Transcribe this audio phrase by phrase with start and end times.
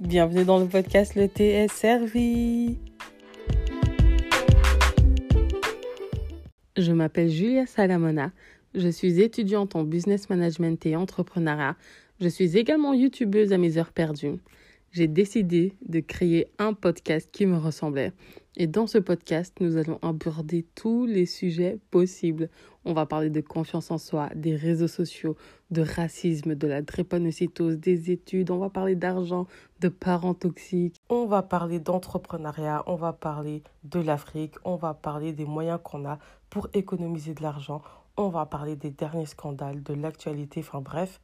[0.00, 2.78] bienvenue dans le podcast Le thé est servi.
[6.76, 8.32] Je m'appelle Julia Salamona,
[8.74, 11.76] je suis étudiante en business management et entrepreneuriat.
[12.20, 14.38] Je suis également youtubeuse à mes heures perdues
[14.92, 18.12] j'ai décidé de créer un podcast qui me ressemblait.
[18.56, 22.48] Et dans ce podcast, nous allons aborder tous les sujets possibles.
[22.84, 25.36] On va parler de confiance en soi, des réseaux sociaux,
[25.70, 29.46] de racisme, de la drépanocytose, des études, on va parler d'argent,
[29.80, 35.32] de parents toxiques, on va parler d'entrepreneuriat, on va parler de l'Afrique, on va parler
[35.32, 36.18] des moyens qu'on a
[36.48, 37.82] pour économiser de l'argent,
[38.16, 41.20] on va parler des derniers scandales, de l'actualité, enfin bref,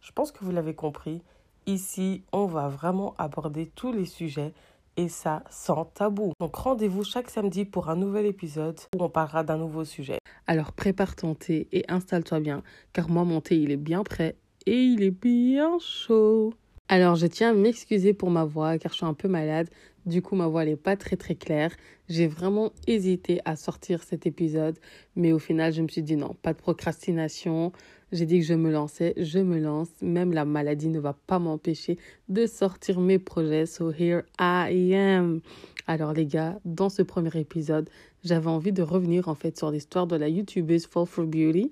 [0.00, 1.22] je pense que vous l'avez compris.
[1.66, 4.54] Ici, on va vraiment aborder tous les sujets
[4.98, 6.32] et ça sans tabou.
[6.40, 10.18] Donc rendez-vous chaque samedi pour un nouvel épisode où on parlera d'un nouveau sujet.
[10.46, 12.62] Alors prépare ton thé et installe-toi bien
[12.92, 14.34] car moi mon thé il est bien prêt
[14.66, 16.52] et il est bien chaud.
[16.88, 19.70] Alors je tiens à m'excuser pour ma voix car je suis un peu malade.
[20.04, 21.70] Du coup ma voix n'est pas très très claire.
[22.08, 24.78] J'ai vraiment hésité à sortir cet épisode
[25.14, 27.72] mais au final je me suis dit non, pas de procrastination.
[28.10, 29.90] J'ai dit que je me lançais, je me lance.
[30.00, 31.98] Même la maladie ne va pas m'empêcher
[32.30, 33.66] de sortir mes projets.
[33.66, 35.40] So here I am.
[35.86, 37.90] Alors les gars, dans ce premier épisode,
[38.24, 41.70] j'avais envie de revenir en fait sur l'histoire de la youtubeuse Fall for Beauty.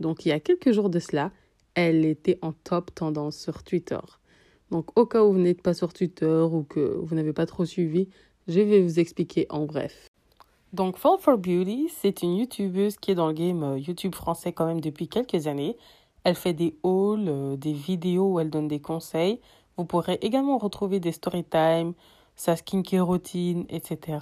[0.00, 1.32] Donc il y a quelques jours de cela,
[1.74, 4.00] elle était en top tendance sur Twitter.
[4.70, 7.64] Donc au cas où vous n'êtes pas sur Twitter ou que vous n'avez pas trop
[7.64, 8.08] suivi,
[8.48, 10.09] je vais vous expliquer en bref.
[10.72, 14.52] Donc Fall for Beauty, c'est une youtubeuse qui est dans le game euh, YouTube français
[14.52, 15.76] quand même depuis quelques années.
[16.22, 19.40] Elle fait des hauls, euh, des vidéos où elle donne des conseils.
[19.76, 21.94] Vous pourrez également retrouver des story time,
[22.36, 24.18] sa skincare routine, etc.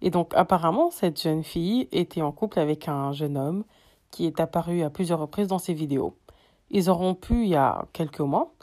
[0.00, 3.64] Et donc apparemment, cette jeune fille était en couple avec un jeune homme
[4.10, 6.16] qui est apparu à plusieurs reprises dans ses vidéos.
[6.70, 8.54] Ils auront pu il y a quelques mois.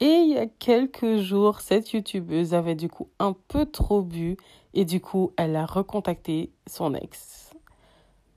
[0.00, 4.36] Et il y a quelques jours, cette youtubeuse avait du coup un peu trop bu
[4.74, 7.52] et du coup, elle a recontacté son ex.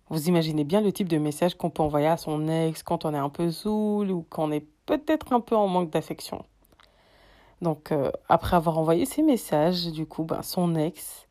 [0.09, 3.13] Vous imaginez bien le type de message qu'on peut envoyer à son ex quand on
[3.13, 6.45] est un peu saoul ou qu'on est peut-être un peu en manque d'affection.
[7.61, 11.27] Donc, euh, après avoir envoyé ces messages, du coup, ben, son ex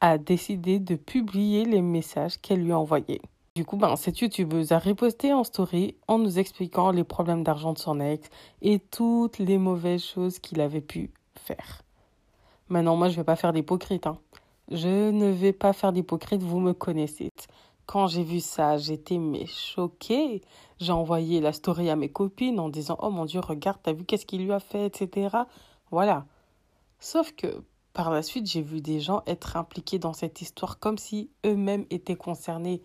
[0.00, 3.22] a décidé de publier les messages qu'elle lui a envoyés.
[3.56, 7.72] Du coup, ben, cette youtubeuse a riposté en story en nous expliquant les problèmes d'argent
[7.72, 8.28] de son ex
[8.62, 11.82] et toutes les mauvaises choses qu'il avait pu faire.
[12.68, 14.06] Maintenant, moi, je vais pas faire d'hypocrite.
[14.06, 14.18] Hein.
[14.70, 17.30] Je ne vais pas faire d'hypocrite, vous me connaissez.
[17.86, 20.42] Quand j'ai vu ça, j'étais mais choquée.
[20.78, 24.04] J'ai envoyé la story à mes copines en disant Oh mon Dieu, regarde, t'as vu
[24.04, 25.36] qu'est-ce qu'il lui a fait, etc.
[25.90, 26.24] Voilà.
[27.00, 30.98] Sauf que par la suite, j'ai vu des gens être impliqués dans cette histoire comme
[30.98, 32.80] si eux-mêmes étaient concernés.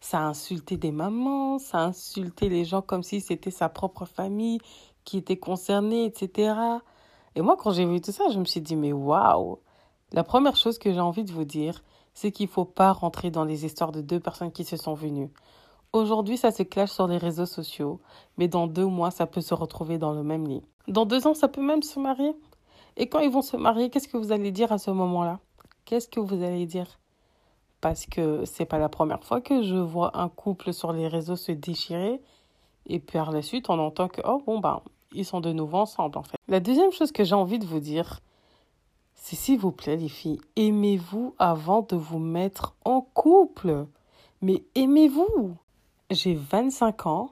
[0.00, 4.04] Ça a insulté des mamans, ça a insulté les gens comme si c'était sa propre
[4.04, 4.60] famille
[5.04, 6.54] qui était concernée, etc.
[7.34, 9.58] Et moi, quand j'ai vu tout ça, je me suis dit Mais waouh
[10.12, 11.82] la première chose que j'ai envie de vous dire,
[12.14, 14.94] c'est qu'il ne faut pas rentrer dans les histoires de deux personnes qui se sont
[14.94, 15.30] venues.
[15.92, 18.00] Aujourd'hui, ça se clash sur les réseaux sociaux,
[18.38, 20.62] mais dans deux mois, ça peut se retrouver dans le même lit.
[20.86, 22.34] Dans deux ans, ça peut même se marier.
[22.96, 25.40] Et quand ils vont se marier, qu'est-ce que vous allez dire à ce moment-là?
[25.84, 26.98] Qu'est-ce que vous allez dire?
[27.80, 31.36] Parce que c'est pas la première fois que je vois un couple sur les réseaux
[31.36, 32.20] se déchirer,
[32.86, 34.80] et puis par la suite, on entend que, oh bon, ben,
[35.12, 36.36] ils sont de nouveau ensemble, en fait.
[36.48, 38.20] La deuxième chose que j'ai envie de vous dire,
[39.14, 43.86] c'est s'il vous plaît les filles, aimez-vous avant de vous mettre en couple?
[44.40, 45.56] Mais aimez-vous?
[46.10, 47.30] J'ai 25 ans.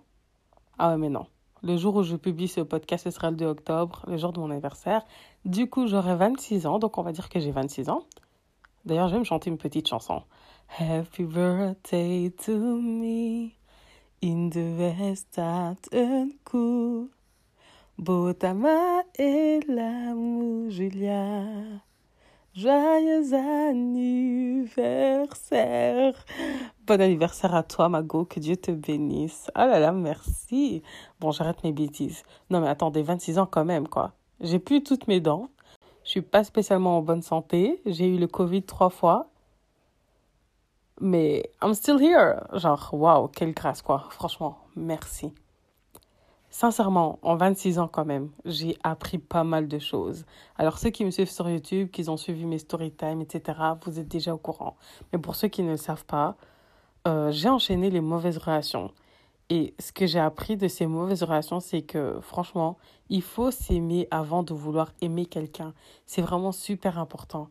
[0.78, 1.26] Ah ouais mais non.
[1.62, 4.40] Le jour où je publie ce podcast, ce sera le 2 octobre, le jour de
[4.40, 5.04] mon anniversaire.
[5.44, 8.02] Du coup, j'aurai 26 ans, donc on va dire que j'ai 26 ans.
[8.86, 10.22] D'ailleurs, je vais me chanter une petite chanson.
[10.78, 13.50] Happy birthday to me,
[14.22, 17.08] in the best and cool.
[17.98, 21.42] Botama et l'amour, Julia.
[22.54, 26.24] Joyeux anniversaire.
[26.86, 28.24] Bon anniversaire à toi, Mago.
[28.24, 29.50] Que Dieu te bénisse.
[29.56, 30.84] Ah là là, merci.
[31.18, 32.22] Bon, j'arrête mes bêtises.
[32.50, 34.12] Non, mais attendez, 26 ans quand même, quoi.
[34.40, 35.48] J'ai plus toutes mes dents.
[36.06, 37.82] Je suis pas spécialement en bonne santé.
[37.84, 39.28] J'ai eu le Covid trois fois.
[41.00, 42.46] Mais I'm still here.
[42.52, 44.06] Genre, waouh, quelle grâce, quoi.
[44.10, 45.32] Franchement, merci.
[46.48, 50.24] Sincèrement, en 26 ans quand même, j'ai appris pas mal de choses.
[50.56, 53.98] Alors ceux qui me suivent sur YouTube, qui ont suivi mes story time, etc., vous
[53.98, 54.76] êtes déjà au courant.
[55.12, 56.36] Mais pour ceux qui ne le savent pas,
[57.08, 58.92] euh, j'ai enchaîné les mauvaises relations.
[59.48, 62.78] Et ce que j'ai appris de ces mauvaises relations, c'est que franchement,
[63.08, 65.72] il faut s'aimer avant de vouloir aimer quelqu'un.
[66.04, 67.48] C'est vraiment super important.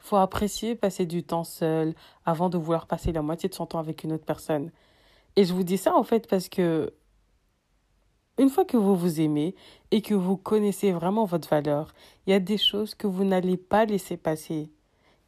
[0.00, 1.94] Il faut apprécier passer du temps seul
[2.24, 4.70] avant de vouloir passer la moitié de son temps avec une autre personne.
[5.36, 6.92] Et je vous dis ça en fait parce que
[8.38, 9.54] Une fois que vous vous aimez
[9.90, 11.92] et que vous connaissez vraiment votre valeur,
[12.26, 14.70] il y a des choses que vous n'allez pas laisser passer.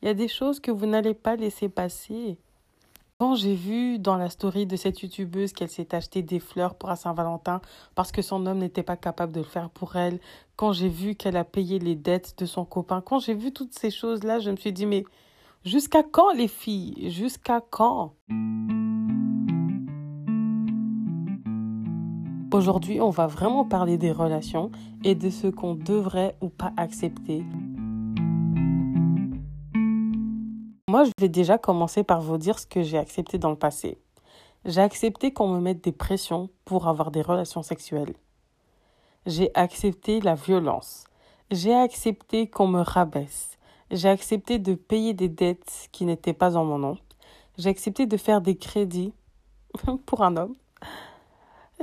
[0.02, 2.38] Il y a des choses que vous n'allez pas laisser passer.
[3.20, 6.96] Quand j'ai vu dans la story de cette youtubeuse qu'elle s'est acheté des fleurs pour
[6.96, 7.60] Saint-Valentin
[7.96, 10.20] parce que son homme n'était pas capable de le faire pour elle,
[10.54, 13.76] quand j'ai vu qu'elle a payé les dettes de son copain, quand j'ai vu toutes
[13.76, 15.04] ces choses-là, je me suis dit mais
[15.64, 17.10] jusqu'à quand les filles?
[17.10, 18.14] Jusqu'à quand?
[22.52, 24.70] Aujourd'hui, on va vraiment parler des relations
[25.02, 27.42] et de ce qu'on devrait ou pas accepter.
[30.88, 33.98] Moi, je vais déjà commencer par vous dire ce que j'ai accepté dans le passé.
[34.64, 38.14] J'ai accepté qu'on me mette des pressions pour avoir des relations sexuelles.
[39.26, 41.04] J'ai accepté la violence.
[41.50, 43.58] J'ai accepté qu'on me rabaisse.
[43.90, 46.96] J'ai accepté de payer des dettes qui n'étaient pas en mon nom.
[47.58, 49.12] J'ai accepté de faire des crédits
[50.06, 50.54] pour un homme.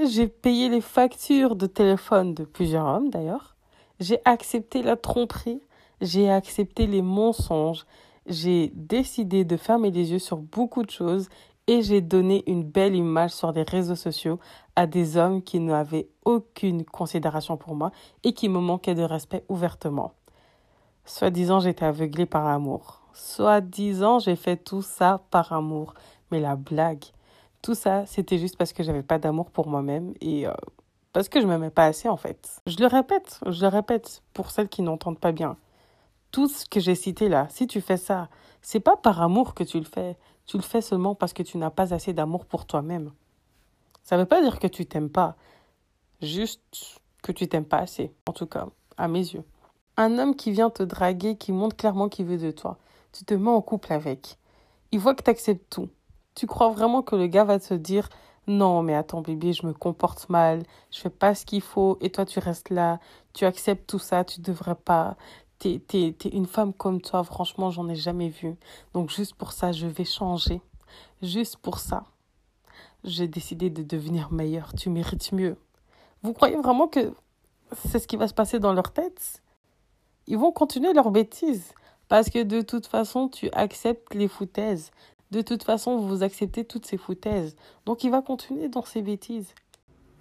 [0.03, 3.55] J'ai payé les factures de téléphone de plusieurs hommes d'ailleurs.
[3.99, 5.61] J'ai accepté la tromperie.
[6.01, 7.85] J'ai accepté les mensonges.
[8.27, 11.29] J'ai décidé de fermer les yeux sur beaucoup de choses
[11.67, 14.39] et j'ai donné une belle image sur les réseaux sociaux
[14.75, 17.91] à des hommes qui n'avaient aucune considération pour moi
[18.23, 20.13] et qui me manquaient de respect ouvertement.
[21.05, 23.01] Soi-disant, j'étais aveuglée par amour.
[23.13, 25.93] Soi-disant, j'ai fait tout ça par amour.
[26.31, 27.05] Mais la blague,
[27.61, 30.53] tout ça, c'était juste parce que j'avais pas d'amour pour moi-même et euh,
[31.13, 32.59] parce que je m'aimais pas assez en fait.
[32.65, 35.57] Je le répète, je le répète pour celles qui n'entendent pas bien.
[36.35, 38.27] Tout ce que j'ai cité là, si tu fais ça,
[38.61, 40.17] c'est pas par amour que tu le fais.
[40.45, 43.13] Tu le fais seulement parce que tu n'as pas assez d'amour pour toi-même.
[44.03, 45.37] Ça veut pas dire que tu t'aimes pas,
[46.21, 48.67] juste que tu t'aimes pas assez, en tout cas,
[48.97, 49.45] à mes yeux.
[49.95, 52.79] Un homme qui vient te draguer, qui montre clairement qu'il veut de toi,
[53.13, 54.37] tu te mets en couple avec.
[54.91, 55.87] Il voit que tu acceptes tout.
[56.35, 58.09] Tu crois vraiment que le gars va te dire
[58.47, 62.11] non, mais attends, bébé, je me comporte mal, je fais pas ce qu'il faut, et
[62.11, 62.99] toi, tu restes là,
[63.33, 65.17] tu acceptes tout ça, tu devrais pas.
[65.59, 68.55] T'es, t'es, t'es une femme comme toi, franchement, j'en ai jamais vu.
[68.93, 70.61] Donc, juste pour ça, je vais changer.
[71.21, 72.03] Juste pour ça,
[73.03, 74.73] j'ai décidé de devenir meilleure.
[74.73, 75.57] Tu mérites mieux.
[76.23, 77.13] Vous croyez vraiment que
[77.85, 79.41] c'est ce qui va se passer dans leur tête?
[80.27, 81.73] Ils vont continuer leur bêtise.
[82.07, 84.91] Parce que de toute façon, tu acceptes les foutaises.
[85.31, 87.55] De toute façon, vous acceptez toutes ces foutaises.
[87.85, 89.53] Donc il va continuer dans ses bêtises.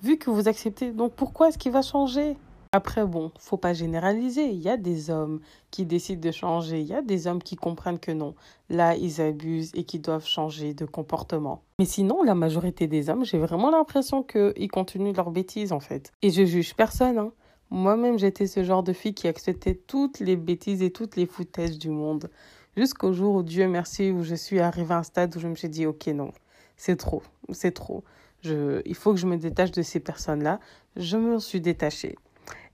[0.03, 2.37] Vu que vous acceptez, donc pourquoi est-ce qu'il va changer?
[2.75, 4.47] Après, bon, faut pas généraliser.
[4.47, 5.39] Il y a des hommes
[5.71, 6.81] qui décident de changer.
[6.81, 8.35] Il y a des hommes qui comprennent que non.
[8.69, 11.63] Là, ils abusent et qui doivent changer de comportement.
[11.79, 16.11] Mais sinon, la majorité des hommes, j'ai vraiment l'impression qu'ils continuent leurs bêtises en fait.
[16.21, 17.17] Et je juge personne.
[17.17, 17.31] Hein.
[17.71, 21.79] Moi-même, j'étais ce genre de fille qui acceptait toutes les bêtises et toutes les foutaises
[21.79, 22.29] du monde.
[22.77, 25.55] Jusqu'au jour où, Dieu merci, où je suis arrivée à un stade où je me
[25.55, 26.33] suis dit, ok, non,
[26.77, 27.23] c'est trop,
[27.53, 28.03] c'est trop.
[28.43, 30.59] Il faut que je me détache de ces personnes-là.
[30.97, 32.17] Je me suis détachée.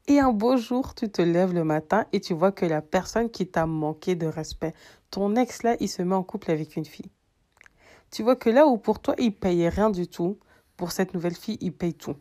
[0.08, 3.30] Et un beau jour, tu te lèves le matin et tu vois que la personne
[3.30, 4.74] qui t'a manqué de respect,
[5.10, 7.10] ton ex là, il se met en couple avec une fille.
[8.10, 10.38] Tu vois que là où pour toi, il payait rien du tout,
[10.76, 12.16] pour cette nouvelle fille, il paye tout.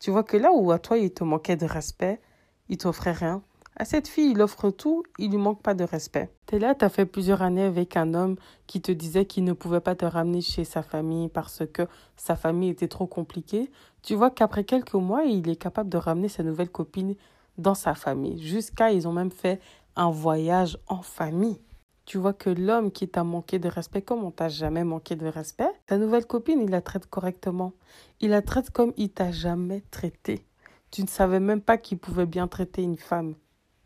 [0.00, 2.20] Tu vois que là où à toi, il te manquait de respect,
[2.68, 3.42] il t'offrait rien,
[3.76, 6.30] à cette fille, il offre tout, il lui manque pas de respect.
[6.46, 8.36] T'es là, t'as fait plusieurs années avec un homme
[8.68, 11.82] qui te disait qu'il ne pouvait pas te ramener chez sa famille parce que
[12.16, 13.72] sa famille était trop compliquée.
[14.04, 17.14] Tu vois qu'après quelques mois, il est capable de ramener sa nouvelle copine
[17.56, 18.38] dans sa famille.
[18.38, 19.60] Jusqu'à, ils ont même fait
[19.96, 21.58] un voyage en famille.
[22.04, 25.26] Tu vois que l'homme qui t'a manqué de respect, comme on t'a jamais manqué de
[25.26, 27.72] respect, ta nouvelle copine, il la traite correctement.
[28.20, 30.44] Il la traite comme il t'a jamais traité.
[30.90, 33.34] Tu ne savais même pas qu'il pouvait bien traiter une femme.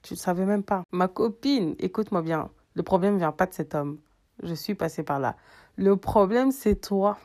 [0.03, 0.83] Tu ne savais même pas.
[0.91, 3.99] Ma copine, écoute-moi bien, le problème ne vient pas de cet homme.
[4.43, 5.37] Je suis passée par là.
[5.77, 7.19] Le problème, c'est toi.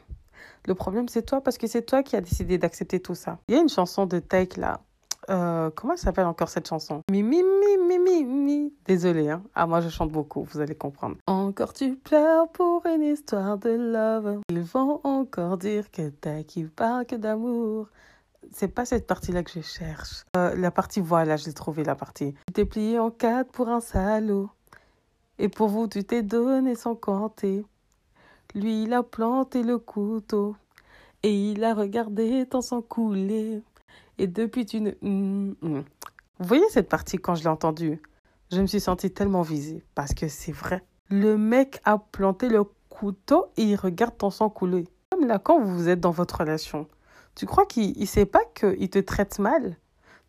[0.67, 3.39] Le problème, c'est toi parce que c'est toi qui as décidé d'accepter tout ça.
[3.47, 4.81] Il y a une chanson de Take là.
[5.29, 7.01] Euh, comment s'appelle encore cette chanson?
[7.09, 9.41] Mimi, mi, mi, mi, Désolée, hein.
[9.55, 11.15] Ah, moi, je chante beaucoup, vous allez comprendre.
[11.27, 14.41] Encore tu pleures pour une histoire de love.
[14.50, 17.88] Ils vont encore dire que t'as qui parle que d'amour
[18.51, 20.25] c'est pas cette partie-là que je cherche.
[20.35, 22.33] Euh, la partie, voilà, j'ai trouvé la partie.
[22.47, 24.50] Tu t'es plié en quatre pour un salaud.
[25.39, 27.65] Et pour vous, tu t'es donné sans compter.
[28.55, 30.55] Lui, il a planté le couteau.
[31.24, 33.62] Et il a regardé ton sang couler.
[34.17, 34.91] Et depuis, tu ne.
[35.01, 35.83] Hum, hum.
[36.39, 38.01] Vous voyez cette partie quand je l'ai entendue?
[38.51, 39.83] Je me suis sentie tellement visée.
[39.95, 40.83] Parce que c'est vrai.
[41.10, 44.88] Le mec a planté le couteau et il regarde ton sang couler.
[45.10, 46.88] Comme là, quand vous êtes dans votre relation,
[47.36, 49.77] tu crois qu'il ne sait pas qu'il te traite mal?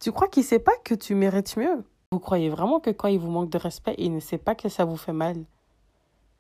[0.01, 1.85] Tu crois qu'il ne sait pas que tu mérites mieux?
[2.13, 4.69] Vous croyez vraiment que quand il vous manque de respect, il ne sait pas que
[4.69, 5.37] ça vous fait mal?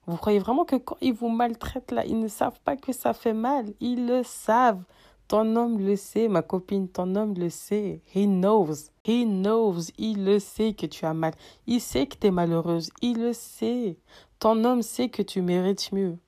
[0.06, 3.14] Vous croyez vraiment que quand il vous maltraite là, ils ne savent pas que ça
[3.14, 3.72] fait mal?
[3.80, 4.84] Ils le savent.
[5.26, 8.02] Ton homme le sait, ma copine, ton homme le sait.
[8.14, 8.90] He knows.
[9.06, 9.90] He knows.
[9.96, 11.32] Il le sait que tu as mal.
[11.66, 12.90] Il sait que tu es malheureuse.
[13.00, 13.96] Il le sait.
[14.38, 16.18] Ton homme sait que tu mérites mieux.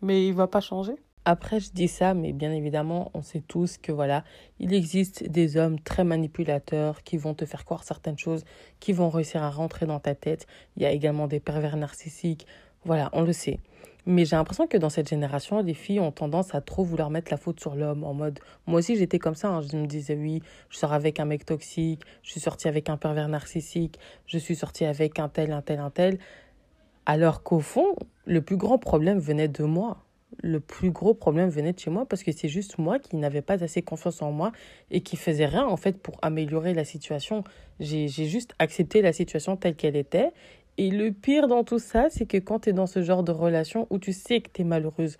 [0.00, 0.96] Mais il va pas changer?
[1.26, 4.24] Après, je dis ça, mais bien évidemment, on sait tous que voilà,
[4.58, 8.44] il existe des hommes très manipulateurs qui vont te faire croire certaines choses,
[8.78, 10.46] qui vont réussir à rentrer dans ta tête.
[10.76, 12.46] Il y a également des pervers narcissiques.
[12.84, 13.60] Voilà, on le sait.
[14.06, 17.30] Mais j'ai l'impression que dans cette génération, les filles ont tendance à trop vouloir mettre
[17.30, 18.04] la faute sur l'homme.
[18.04, 19.48] En mode, moi aussi j'étais comme ça.
[19.48, 19.62] Hein.
[19.62, 22.98] Je me disais, oui, je sors avec un mec toxique, je suis sortie avec un
[22.98, 26.18] pervers narcissique, je suis sortie avec un tel, un tel, un tel.
[27.06, 30.04] Alors qu'au fond, le plus grand problème venait de moi
[30.42, 33.42] le plus gros problème venait de chez moi parce que c'est juste moi qui n'avais
[33.42, 34.52] pas assez confiance en moi
[34.90, 37.44] et qui faisais rien en fait pour améliorer la situation.
[37.80, 40.32] J'ai juste accepté la situation telle qu'elle était.
[40.76, 43.32] Et le pire dans tout ça, c'est que quand tu es dans ce genre de
[43.32, 45.16] relation où tu sais que tu es malheureuse,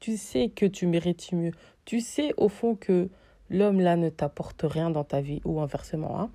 [0.00, 1.52] tu sais que tu mérites mieux,
[1.84, 3.08] tu sais au fond que
[3.50, 6.30] l'homme là ne t'apporte rien dans ta vie ou inversement, hein,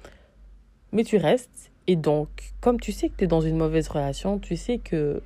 [0.92, 1.72] mais tu restes.
[1.88, 2.30] Et donc,
[2.62, 5.22] comme tu sais que tu es dans une mauvaise relation, tu sais que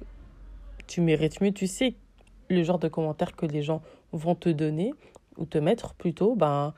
[0.87, 1.95] tu mérites mieux, tu sais
[2.49, 4.93] le genre de commentaires que les gens vont te donner,
[5.37, 6.73] ou te mettre plutôt, ben,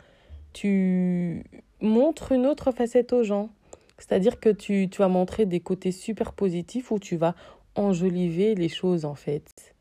[0.54, 1.44] tu
[1.82, 3.50] montres une autre facette aux gens.
[3.98, 7.36] C'est-à-dire que tu, tu vas montrer des côtés super positifs où tu vas
[7.76, 9.76] enjoliver les choses en fait.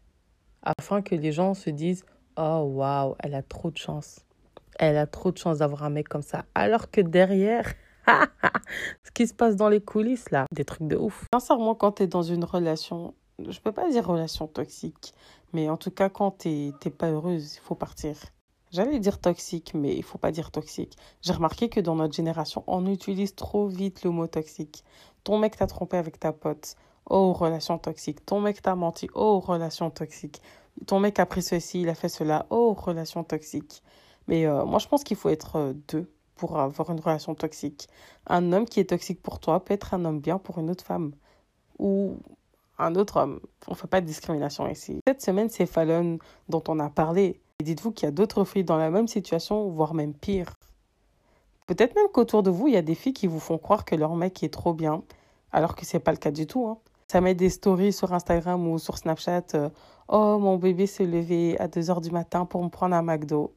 [0.62, 2.04] Afin que les gens se disent
[2.36, 4.20] Oh waouh, elle a trop de chance.
[4.78, 6.44] Elle a trop de chance d'avoir un mec comme ça.
[6.54, 7.72] Alors que derrière,
[9.04, 11.24] ce qui se passe dans les coulisses là, des trucs de ouf.
[11.32, 15.14] Sincèrement, quand tu es dans une relation, je peux pas dire relation toxique,
[15.52, 18.16] mais en tout cas, quand tu n'es pas heureuse, il faut partir.
[18.72, 20.96] J'allais dire toxique, mais il faut pas dire toxique.
[21.22, 24.84] J'ai remarqué que dans notre génération, on utilise trop vite le mot toxique.
[25.24, 26.76] Ton mec t'a trompé avec ta pote.
[27.08, 28.26] Oh, relation toxique.
[28.26, 29.08] Ton mec t'a menti.
[29.14, 30.42] Oh, relation toxique.
[30.86, 32.46] Ton mec a pris ceci, il a fait cela.
[32.50, 33.82] Oh, relation toxique.
[34.26, 37.88] Mais euh, moi, je pense qu'il faut être euh, deux pour avoir une relation toxique.
[38.26, 40.84] Un homme qui est toxique pour toi peut être un homme bien pour une autre
[40.84, 41.12] femme.
[41.78, 42.16] Ou
[42.78, 43.40] un autre homme.
[43.68, 45.00] On ne fait pas de discrimination ici.
[45.06, 46.18] Cette semaine, c'est Fallon
[46.48, 47.40] dont on a parlé.
[47.58, 50.52] Et dites-vous qu'il y a d'autres filles dans la même situation, voire même pire.
[51.66, 53.94] Peut-être même qu'autour de vous, il y a des filles qui vous font croire que
[53.94, 55.02] leur mec est trop bien,
[55.52, 56.66] alors que c'est pas le cas du tout.
[56.66, 56.78] Hein.
[57.08, 59.54] Ça met des stories sur Instagram ou sur Snapchat.
[59.54, 59.70] Euh,
[60.08, 63.54] oh, mon bébé s'est levé à 2 h du matin pour me prendre un McDo.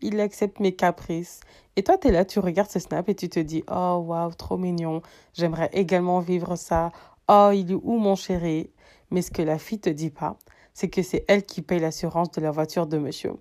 [0.00, 1.40] Il accepte mes caprices.
[1.76, 4.34] Et toi, tu es là, tu regardes ce snap et tu te dis Oh, waouh,
[4.34, 5.02] trop mignon.
[5.34, 6.90] J'aimerais également vivre ça.
[7.28, 8.70] Oh, il est où mon chéri
[9.10, 10.36] Mais ce que la fille te dit pas,
[10.76, 13.32] c'est que c'est elle qui paye l'assurance de la voiture de monsieur.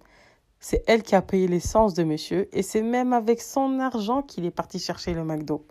[0.62, 4.46] C'est elle qui a payé l'essence de monsieur et c'est même avec son argent qu'il
[4.46, 5.65] est parti chercher le McDo.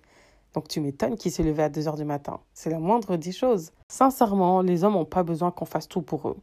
[0.52, 2.40] Donc tu m'étonnes qu'il s'est levé à 2 heures du matin.
[2.52, 3.72] C'est la moindre des choses.
[3.88, 6.36] Sincèrement, les hommes n'ont pas besoin qu'on fasse tout pour eux.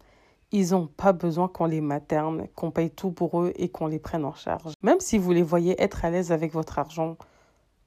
[0.52, 4.00] Ils n'ont pas besoin qu'on les materne, qu'on paye tout pour eux et qu'on les
[4.00, 4.74] prenne en charge.
[4.82, 7.16] Même si vous les voyez être à l'aise avec votre argent,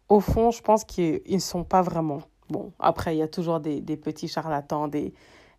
[0.08, 2.20] au fond, je pense qu'ils ne sont pas vraiment.
[2.48, 5.12] Bon, après, il y a toujours des, petits charlatans, des,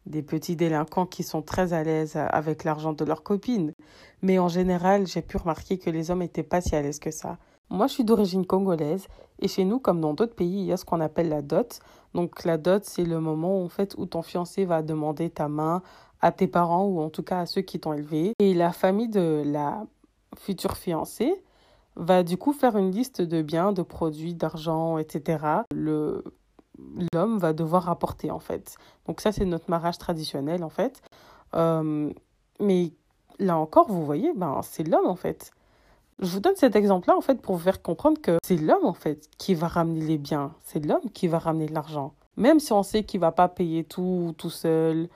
[0.05, 3.73] des petits délinquants qui sont très à l'aise avec l'argent de leurs copines.
[4.21, 7.11] Mais en général, j'ai pu remarquer que les hommes n'étaient pas si à l'aise que
[7.11, 7.37] ça.
[7.69, 9.07] Moi, je suis d'origine congolaise
[9.39, 11.79] et chez nous, comme dans d'autres pays, il y a ce qu'on appelle la dot.
[12.13, 15.81] Donc, la dot, c'est le moment en fait, où ton fiancé va demander ta main
[16.21, 18.33] à tes parents ou en tout cas à ceux qui t'ont élevé.
[18.39, 19.85] Et la famille de la
[20.37, 21.33] future fiancée
[21.95, 25.43] va du coup faire une liste de biens, de produits, d'argent, etc.
[25.73, 26.23] Le
[27.13, 28.77] l'homme va devoir apporter en fait.
[29.07, 31.01] Donc ça c'est notre mariage traditionnel en fait.
[31.55, 32.11] Euh,
[32.59, 32.91] mais
[33.39, 35.51] là encore, vous voyez, ben, c'est l'homme en fait.
[36.19, 38.93] Je vous donne cet exemple-là en fait pour vous faire comprendre que c'est l'homme en
[38.93, 42.13] fait qui va ramener les biens, c'est l'homme qui va ramener l'argent.
[42.37, 45.09] Même si on sait qu'il va pas payer tout tout seul,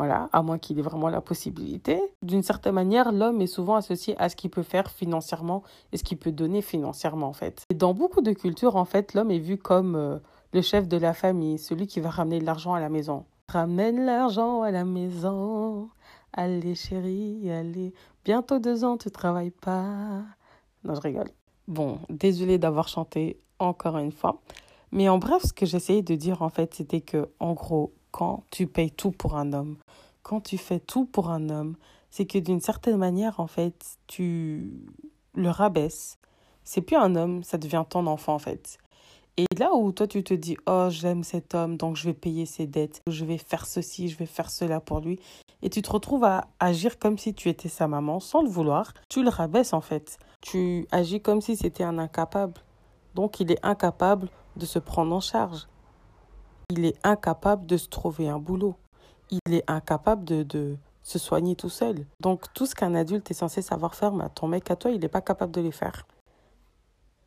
[0.00, 2.00] voilà, à moins qu'il ait vraiment la possibilité.
[2.22, 5.62] D'une certaine manière, l'homme est souvent associé à ce qu'il peut faire financièrement
[5.92, 7.64] et ce qu'il peut donner financièrement en fait.
[7.68, 10.18] Et dans beaucoup de cultures en fait, l'homme est vu comme euh,
[10.52, 13.24] le chef de la famille, celui qui va ramener l'argent à la maison.
[13.48, 15.90] Ramène l'argent à la maison.
[16.32, 17.92] Allez chérie, allez.
[18.24, 20.22] Bientôt deux ans, tu travailles pas.
[20.84, 21.30] Non, je rigole.
[21.66, 24.40] Bon, désolé d'avoir chanté encore une fois.
[24.92, 28.44] Mais en bref, ce que j'essayais de dire en fait, c'était que en gros, quand
[28.50, 29.76] tu payes tout pour un homme,
[30.22, 31.76] quand tu fais tout pour un homme,
[32.10, 34.72] c'est que d'une certaine manière, en fait, tu
[35.34, 36.18] le rabaisses.
[36.64, 38.78] C'est plus un homme, ça devient ton enfant en fait.
[39.40, 42.44] Et là où toi tu te dis oh j'aime cet homme donc je vais payer
[42.44, 45.18] ses dettes, je vais faire ceci, je vais faire cela pour lui
[45.62, 48.92] et tu te retrouves à agir comme si tu étais sa maman sans le vouloir,
[49.08, 50.18] tu le rabaisses en fait.
[50.42, 52.60] Tu agis comme si c'était un incapable.
[53.14, 55.68] Donc il est incapable de se prendre en charge.
[56.68, 58.74] Il est incapable de se trouver un boulot.
[59.30, 62.04] Il est incapable de, se soigner tout seul.
[62.20, 65.00] Donc tout ce qu'un adulte est censé savoir faire, mais ton mec à toi, il
[65.00, 66.06] n'est pas capable de les faire.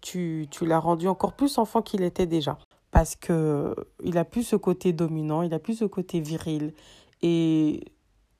[0.03, 2.59] Tu, tu l'as rendu encore plus enfant qu'il était déjà.
[2.91, 6.73] Parce que il a plus ce côté dominant, il a plus ce côté viril.
[7.21, 7.85] Et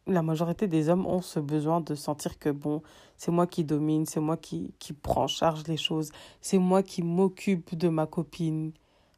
[0.08, 2.82] la majorité des hommes ont ce besoin de sentir que bon,
[3.17, 6.84] c'est moi qui domine, c'est moi qui, qui prends en charge les choses, c'est moi
[6.84, 8.74] qui m'occupe de ma copine.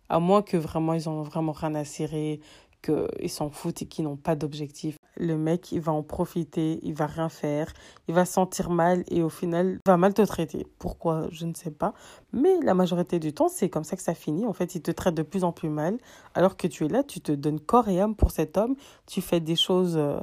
[0.08, 2.40] À moins que vraiment ils ont vraiment rien à cirer,
[2.84, 4.98] qu'ils s'en foutent et qu'ils n'ont pas d'objectif.
[5.18, 7.72] Le mec, il va en profiter, il va rien faire,
[8.08, 10.68] il va sentir mal et au final, il va mal te traiter.
[10.80, 11.28] Pourquoi?
[11.32, 11.94] Je ne sais pas.
[12.34, 14.46] Mais la majorité du temps, c'est comme ça que ça finit.
[14.46, 15.98] En fait, il te traite de plus en plus mal
[16.34, 19.22] alors que tu es là, tu te donnes corps et âme pour cet homme, tu
[19.22, 20.20] fais des choses euh,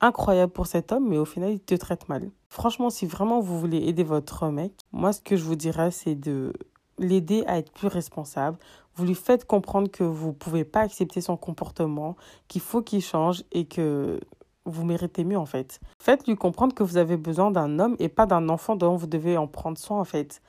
[0.00, 2.30] incroyables pour cet homme, mais au final, il te traite mal.
[2.48, 6.14] Franchement, si vraiment vous voulez aider votre mec, moi, ce que je vous dirais, c'est
[6.14, 6.52] de
[6.98, 8.58] l'aider à être plus responsable.
[8.94, 12.16] Vous lui faites comprendre que vous ne pouvez pas accepter son comportement,
[12.48, 14.20] qu'il faut qu'il change et que
[14.64, 15.80] vous méritez mieux en fait.
[15.98, 19.36] Faites-lui comprendre que vous avez besoin d'un homme et pas d'un enfant dont vous devez
[19.36, 20.42] en prendre soin en fait.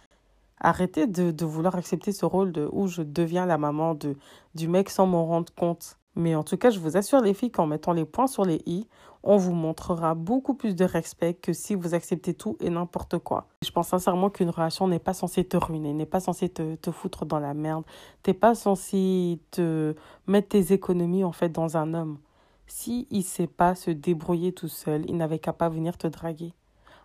[0.59, 4.17] Arrêtez de, de vouloir accepter ce rôle de où je deviens la maman de,
[4.55, 5.97] du mec sans m'en rendre compte.
[6.15, 8.61] Mais en tout cas, je vous assure les filles qu'en mettant les points sur les
[8.65, 8.87] i,
[9.23, 13.47] on vous montrera beaucoup plus de respect que si vous acceptez tout et n'importe quoi.
[13.63, 16.91] Je pense sincèrement qu'une relation n'est pas censée te ruiner, n'est pas censée te, te
[16.91, 17.83] foutre dans la merde.
[18.23, 19.95] T'es pas censé te
[20.27, 22.19] mettre tes économies en fait dans un homme.
[22.67, 26.53] Si il sait pas se débrouiller tout seul, il n'avait qu'à pas venir te draguer.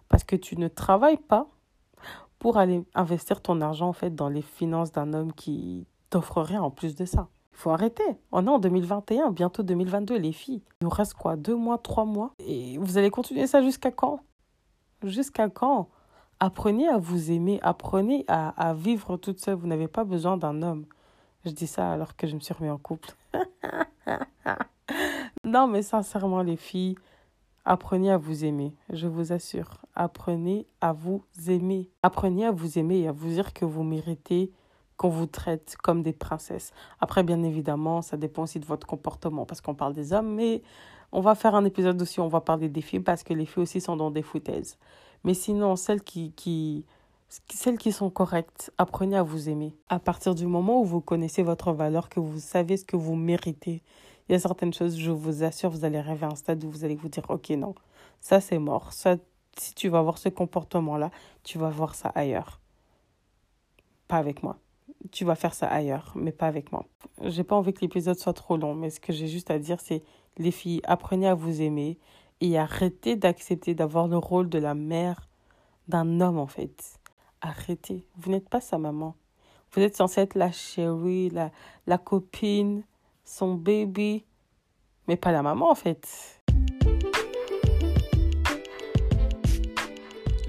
[0.09, 1.49] Parce que tu ne travailles pas
[2.39, 6.63] pour aller investir ton argent en fait dans les finances d'un homme qui t'offre rien
[6.63, 7.29] en plus de ça.
[7.55, 8.03] Il faut arrêter.
[8.33, 10.63] On est en 2021, bientôt 2022, les filles.
[10.81, 12.33] Il nous reste quoi Deux mois, trois mois?
[12.41, 14.21] Et vous allez continuer ça jusqu'à quand?
[15.05, 15.89] Jusqu'à quand?
[16.41, 19.55] Apprenez à vous aimer, apprenez à, à vivre toute seule.
[19.55, 20.85] Vous n'avez pas besoin d'un homme.
[21.45, 23.15] Je dis ça alors que je me suis remis en couple.
[25.45, 26.97] non, mais sincèrement, les filles,
[27.65, 28.75] apprenez à vous aimer.
[28.91, 29.79] Je vous assure.
[29.95, 31.89] Apprenez à vous aimer.
[32.03, 34.53] Apprenez à vous aimer et à vous dire que vous méritez
[34.97, 36.73] qu'on vous traite comme des princesses.
[37.01, 40.63] Après, bien évidemment, ça dépend aussi de votre comportement, parce qu'on parle des hommes, mais
[41.13, 43.63] on va faire un épisode aussi, on va parler des filles, parce que les filles
[43.63, 44.79] aussi sont dans des foutaises.
[45.25, 46.85] Mais sinon, celles qui, qui,
[47.53, 49.75] celles qui sont correctes, apprenez à vous aimer.
[49.89, 53.17] À partir du moment où vous connaissez votre valeur, que vous savez ce que vous
[53.17, 53.83] méritez,
[54.29, 56.71] il y a certaines choses, je vous assure, vous allez rêver à un stade où
[56.71, 57.75] vous allez vous dire, ok, non,
[58.21, 58.93] ça c'est mort.
[58.93, 59.17] Ça,
[59.59, 61.11] si tu vas avoir ce comportement-là,
[61.43, 62.61] tu vas voir ça ailleurs.
[64.09, 64.59] Pas avec moi
[65.11, 66.87] tu vas faire ça ailleurs, mais pas avec moi.
[67.23, 69.81] J'ai pas envie que l'épisode soit trop long, mais ce que j'ai juste à dire,
[69.81, 70.03] c'est
[70.39, 71.99] les filles, apprenez à vous aimer
[72.41, 75.29] et arrêtez d'accepter d'avoir le rôle de la mère
[75.89, 76.99] d'un homme, en fait.
[77.41, 78.05] Arrêtez.
[78.17, 79.15] Vous n'êtes pas sa maman.
[79.73, 81.51] Vous êtes censée être la chérie, la,
[81.87, 82.85] la copine,
[83.25, 84.25] son baby,
[85.09, 86.34] mais pas la maman, en fait.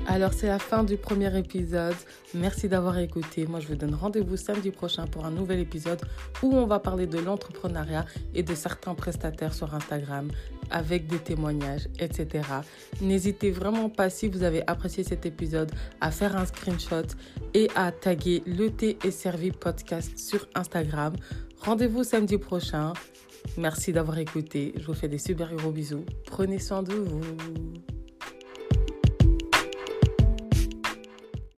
[0.07, 1.95] Alors c'est la fin du premier épisode.
[2.33, 3.47] Merci d'avoir écouté.
[3.47, 5.99] Moi je vous donne rendez-vous samedi prochain pour un nouvel épisode
[6.43, 10.29] où on va parler de l'entrepreneuriat et de certains prestataires sur Instagram
[10.69, 12.43] avec des témoignages, etc.
[13.01, 17.07] N'hésitez vraiment pas si vous avez apprécié cet épisode à faire un screenshot
[17.53, 21.13] et à taguer le thé et servi podcast sur Instagram.
[21.59, 22.93] Rendez-vous samedi prochain.
[23.57, 24.73] Merci d'avoir écouté.
[24.77, 26.05] Je vous fais des super gros bisous.
[26.25, 27.94] Prenez soin de vous.